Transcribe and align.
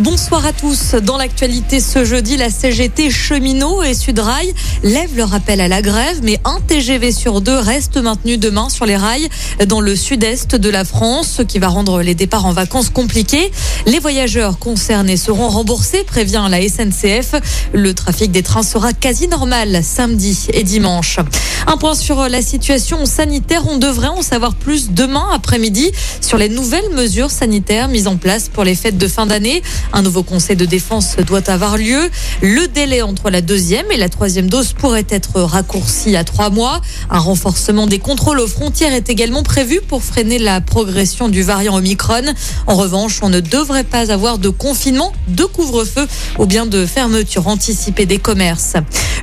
Bonsoir 0.00 0.46
à 0.46 0.52
tous. 0.52 0.94
Dans 0.94 1.16
l'actualité 1.16 1.80
ce 1.80 2.04
jeudi, 2.04 2.36
la 2.36 2.50
CGT 2.50 3.10
Cheminot 3.10 3.82
et 3.82 3.94
Sudrail 3.94 4.54
lèvent 4.84 5.16
leur 5.16 5.34
appel 5.34 5.60
à 5.60 5.66
la 5.66 5.82
grève, 5.82 6.20
mais 6.22 6.38
un 6.44 6.60
TGV 6.60 7.10
sur 7.10 7.40
deux 7.40 7.58
reste 7.58 7.96
maintenu 7.96 8.38
demain 8.38 8.68
sur 8.68 8.86
les 8.86 8.96
rails 8.96 9.28
dans 9.66 9.80
le 9.80 9.96
sud-est 9.96 10.54
de 10.54 10.70
la 10.70 10.84
France, 10.84 11.34
ce 11.38 11.42
qui 11.42 11.58
va 11.58 11.66
rendre 11.66 12.00
les 12.00 12.14
départs 12.14 12.46
en 12.46 12.52
vacances 12.52 12.90
compliqués. 12.90 13.50
Les 13.86 13.98
voyageurs 13.98 14.60
concernés 14.60 15.16
seront 15.16 15.48
remboursés, 15.48 16.04
prévient 16.04 16.46
la 16.48 16.60
SNCF. 16.60 17.34
Le 17.72 17.92
trafic 17.92 18.30
des 18.30 18.44
trains 18.44 18.62
sera 18.62 18.92
quasi 18.92 19.26
normal 19.26 19.80
samedi 19.82 20.46
et 20.52 20.62
dimanche. 20.62 21.18
Un 21.66 21.76
point 21.76 21.96
sur 21.96 22.28
la 22.28 22.40
situation 22.40 23.04
sanitaire. 23.04 23.64
On 23.68 23.78
devrait 23.78 24.06
en 24.06 24.22
savoir 24.22 24.54
plus 24.54 24.92
demain 24.92 25.26
après-midi 25.34 25.90
sur 26.20 26.38
les 26.38 26.48
nouvelles 26.48 26.90
mesures 26.94 27.32
sanitaires 27.32 27.88
mises 27.88 28.06
en 28.06 28.16
place 28.16 28.48
pour 28.48 28.62
les 28.62 28.76
fêtes 28.76 28.96
de 28.96 29.08
fin 29.08 29.26
d'année. 29.26 29.60
Un 29.92 30.02
nouveau 30.02 30.22
conseil 30.22 30.56
de 30.56 30.64
défense 30.64 31.16
doit 31.26 31.48
avoir 31.50 31.76
lieu. 31.76 32.10
Le 32.42 32.68
délai 32.68 33.02
entre 33.02 33.30
la 33.30 33.40
deuxième 33.40 33.90
et 33.90 33.96
la 33.96 34.08
troisième 34.08 34.48
dose 34.48 34.72
pourrait 34.72 35.06
être 35.08 35.40
raccourci 35.40 36.16
à 36.16 36.24
trois 36.24 36.50
mois. 36.50 36.80
Un 37.10 37.18
renforcement 37.18 37.86
des 37.86 37.98
contrôles 37.98 38.40
aux 38.40 38.46
frontières 38.46 38.92
est 38.92 39.08
également 39.08 39.42
prévu 39.42 39.80
pour 39.80 40.02
freiner 40.02 40.38
la 40.38 40.60
progression 40.60 41.28
du 41.28 41.42
variant 41.42 41.76
Omicron. 41.76 42.22
En 42.66 42.76
revanche, 42.76 43.20
on 43.22 43.28
ne 43.28 43.40
devrait 43.40 43.84
pas 43.84 44.12
avoir 44.12 44.38
de 44.38 44.48
confinement, 44.48 45.12
de 45.28 45.44
couvre-feu 45.44 46.06
ou 46.38 46.46
bien 46.46 46.66
de 46.66 46.86
fermeture 46.86 47.48
anticipée 47.48 48.06
des 48.06 48.18
commerces. 48.18 48.74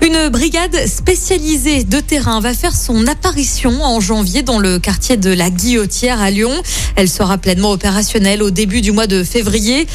Une 0.01 0.29
brigade 0.29 0.75
spécialisée 0.87 1.83
de 1.83 1.99
terrain 1.99 2.39
va 2.39 2.53
faire 2.53 2.75
son 2.75 3.07
apparition 3.07 3.83
en 3.83 3.99
janvier 3.99 4.43
dans 4.43 4.59
le 4.59 4.79
quartier 4.79 5.17
de 5.17 5.31
la 5.31 5.49
Guillotière 5.49 6.21
à 6.21 6.31
Lyon. 6.31 6.51
Elle 6.95 7.09
sera 7.09 7.37
pleinement 7.37 7.71
opérationnelle 7.71 8.43
au 8.43 8.51
début 8.51 8.81
du 8.81 8.91
mois 8.91 9.07
de 9.07 9.23
février. 9.23 9.87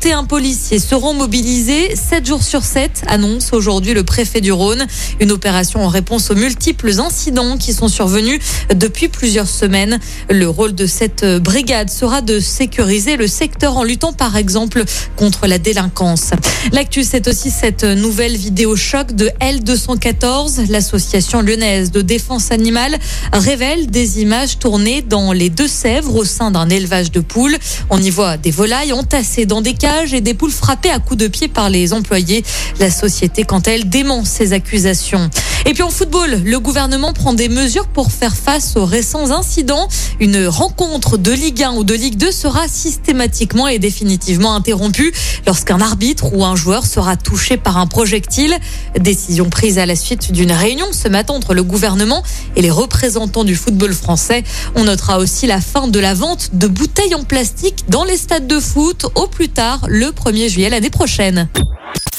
31 0.00 0.24
policiers 0.24 0.78
seront 0.78 1.12
mobilisés 1.12 1.94
7 1.94 2.26
jours 2.26 2.42
sur 2.42 2.64
7, 2.64 3.02
annonce 3.06 3.52
aujourd'hui 3.52 3.92
le 3.92 4.02
préfet 4.02 4.40
du 4.40 4.50
Rhône. 4.50 4.86
Une 5.20 5.30
opération 5.30 5.84
en 5.84 5.88
réponse 5.88 6.30
aux 6.30 6.34
multiples 6.34 6.98
incidents 7.00 7.58
qui 7.58 7.74
sont 7.74 7.88
survenus 7.88 8.40
depuis 8.74 9.08
plusieurs 9.08 9.46
semaines. 9.46 10.00
Le 10.30 10.48
rôle 10.48 10.74
de 10.74 10.86
cette 10.86 11.26
brigade 11.42 11.90
sera 11.90 12.22
de 12.22 12.40
sécuriser 12.40 13.18
le 13.18 13.26
secteur 13.26 13.76
en 13.76 13.84
luttant 13.84 14.14
par 14.14 14.38
exemple 14.38 14.84
contre 15.16 15.46
la 15.46 15.58
délinquance. 15.58 16.30
L'actu, 16.72 17.04
c'est 17.04 17.28
aussi 17.28 17.50
cette 17.50 17.84
nouvelle 17.84 18.38
vidéo 18.38 18.76
choc 18.76 19.12
de 19.12 19.30
L214, 19.42 20.70
l'association 20.70 21.42
lyonnaise 21.42 21.90
de 21.90 22.00
défense 22.00 22.52
animale, 22.52 22.96
révèle 23.34 23.90
des 23.90 24.22
images 24.22 24.58
tournées 24.58 25.02
dans 25.02 25.32
les 25.32 25.50
Deux-Sèvres 25.50 26.16
au 26.16 26.24
sein 26.24 26.50
d'un 26.50 26.70
élevage 26.70 27.10
de 27.10 27.20
poules. 27.20 27.58
On 27.90 28.00
y 28.00 28.08
voit 28.08 28.38
des 28.38 28.50
volailles 28.50 28.94
entassées 28.94 29.44
dans 29.44 29.60
des 29.60 29.74
cages 29.74 29.89
et 30.12 30.20
des 30.20 30.34
poules 30.34 30.52
frappées 30.52 30.90
à 30.90 30.98
coups 30.98 31.18
de 31.18 31.28
pied 31.28 31.48
par 31.48 31.68
les 31.68 31.92
employés. 31.92 32.44
La 32.78 32.90
société, 32.90 33.44
quant 33.44 33.58
à 33.58 33.70
elle, 33.72 33.88
dément 33.88 34.24
ces 34.24 34.52
accusations. 34.52 35.28
Et 35.66 35.74
puis 35.74 35.82
en 35.82 35.90
football, 35.90 36.42
le 36.44 36.58
gouvernement 36.58 37.12
prend 37.12 37.34
des 37.34 37.48
mesures 37.48 37.86
pour 37.86 38.10
faire 38.10 38.34
face 38.34 38.76
aux 38.76 38.86
récents 38.86 39.30
incidents. 39.30 39.88
Une 40.18 40.46
rencontre 40.46 41.18
de 41.18 41.32
Ligue 41.32 41.62
1 41.62 41.72
ou 41.72 41.84
de 41.84 41.94
Ligue 41.94 42.16
2 42.16 42.32
sera 42.32 42.66
systématiquement 42.66 43.68
et 43.68 43.78
définitivement 43.78 44.54
interrompue 44.54 45.12
lorsqu'un 45.46 45.80
arbitre 45.80 46.32
ou 46.32 46.44
un 46.44 46.56
joueur 46.56 46.86
sera 46.86 47.16
touché 47.16 47.56
par 47.56 47.76
un 47.76 47.86
projectile. 47.86 48.56
Décision 48.98 49.50
prise 49.50 49.78
à 49.78 49.86
la 49.86 49.96
suite 49.96 50.32
d'une 50.32 50.52
réunion 50.52 50.86
ce 50.92 51.08
matin 51.08 51.34
entre 51.34 51.54
le 51.54 51.62
gouvernement 51.62 52.22
et 52.56 52.62
les 52.62 52.70
représentants 52.70 53.44
du 53.44 53.54
football 53.54 53.92
français. 53.92 54.44
On 54.74 54.84
notera 54.84 55.18
aussi 55.18 55.46
la 55.46 55.60
fin 55.60 55.88
de 55.88 56.00
la 56.00 56.14
vente 56.14 56.50
de 56.54 56.66
bouteilles 56.66 57.14
en 57.14 57.24
plastique 57.24 57.84
dans 57.88 58.04
les 58.04 58.16
stades 58.16 58.46
de 58.46 58.58
foot 58.58 59.06
au 59.14 59.26
plus 59.26 59.48
tard 59.48 59.80
le 59.88 60.06
1er 60.06 60.48
juillet 60.48 60.70
l'année 60.70 60.90
prochaine. 60.90 61.48